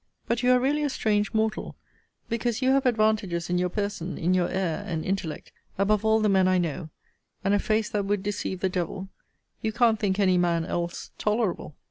But 0.27 0.41
you 0.41 0.51
are 0.51 0.59
really 0.59 0.81
a 0.81 0.89
strange 0.89 1.31
mortal: 1.31 1.75
because 2.27 2.59
you 2.63 2.71
have 2.71 2.87
advantages 2.87 3.51
in 3.51 3.59
your 3.59 3.69
person, 3.69 4.17
in 4.17 4.33
your 4.33 4.49
air, 4.49 4.83
and 4.87 5.05
intellect, 5.05 5.51
above 5.77 6.03
all 6.03 6.19
the 6.21 6.27
men 6.27 6.47
I 6.47 6.57
know, 6.57 6.89
and 7.43 7.53
a 7.53 7.59
face 7.59 7.89
that 7.91 8.05
would 8.05 8.23
deceive 8.23 8.61
the 8.61 8.67
devil, 8.69 9.09
you 9.61 9.71
can't 9.71 9.99
think 9.99 10.19
any 10.19 10.39
man 10.39 10.65
else 10.65 11.11
tolerable. 11.19 11.75